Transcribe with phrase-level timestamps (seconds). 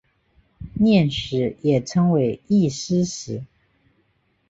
[0.79, 3.43] 念食也称为意思食。